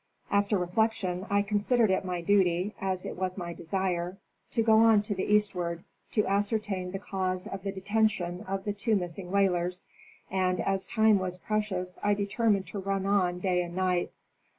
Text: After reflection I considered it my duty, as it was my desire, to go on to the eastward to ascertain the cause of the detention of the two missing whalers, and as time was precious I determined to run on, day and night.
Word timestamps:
After 0.31 0.57
reflection 0.57 1.27
I 1.29 1.43
considered 1.43 1.91
it 1.91 2.03
my 2.03 2.21
duty, 2.21 2.73
as 2.81 3.05
it 3.05 3.15
was 3.15 3.37
my 3.37 3.53
desire, 3.53 4.17
to 4.49 4.63
go 4.63 4.79
on 4.79 5.03
to 5.03 5.13
the 5.13 5.25
eastward 5.31 5.83
to 6.13 6.25
ascertain 6.25 6.89
the 6.89 6.97
cause 6.97 7.45
of 7.45 7.61
the 7.61 7.71
detention 7.71 8.41
of 8.47 8.63
the 8.63 8.73
two 8.73 8.95
missing 8.95 9.29
whalers, 9.29 9.85
and 10.31 10.59
as 10.59 10.87
time 10.87 11.19
was 11.19 11.37
precious 11.37 11.99
I 12.01 12.15
determined 12.15 12.65
to 12.69 12.79
run 12.79 13.05
on, 13.05 13.37
day 13.37 13.61
and 13.61 13.75
night. 13.75 14.11